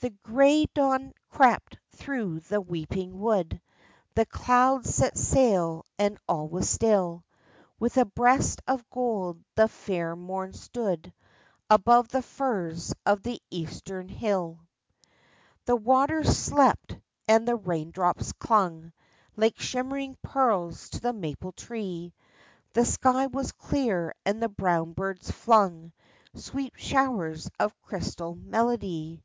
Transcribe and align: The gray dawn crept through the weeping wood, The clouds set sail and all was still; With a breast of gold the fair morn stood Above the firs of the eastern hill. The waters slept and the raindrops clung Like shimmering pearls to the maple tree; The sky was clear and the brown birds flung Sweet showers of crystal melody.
The 0.00 0.10
gray 0.10 0.66
dawn 0.74 1.14
crept 1.30 1.78
through 1.92 2.40
the 2.40 2.60
weeping 2.60 3.20
wood, 3.20 3.60
The 4.14 4.26
clouds 4.26 4.96
set 4.96 5.16
sail 5.16 5.84
and 5.96 6.18
all 6.28 6.48
was 6.48 6.68
still; 6.68 7.24
With 7.78 7.96
a 7.96 8.04
breast 8.04 8.60
of 8.66 8.86
gold 8.90 9.42
the 9.54 9.68
fair 9.68 10.16
morn 10.16 10.52
stood 10.54 11.14
Above 11.70 12.08
the 12.08 12.20
firs 12.20 12.92
of 13.06 13.22
the 13.22 13.40
eastern 13.48 14.08
hill. 14.08 14.60
The 15.64 15.76
waters 15.76 16.36
slept 16.36 16.98
and 17.28 17.46
the 17.46 17.56
raindrops 17.56 18.32
clung 18.32 18.92
Like 19.36 19.58
shimmering 19.58 20.18
pearls 20.20 20.90
to 20.90 21.00
the 21.00 21.14
maple 21.14 21.52
tree; 21.52 22.12
The 22.74 22.84
sky 22.84 23.28
was 23.28 23.52
clear 23.52 24.12
and 24.26 24.42
the 24.42 24.50
brown 24.50 24.92
birds 24.94 25.30
flung 25.30 25.92
Sweet 26.34 26.74
showers 26.76 27.48
of 27.60 27.80
crystal 27.80 28.34
melody. 28.34 29.24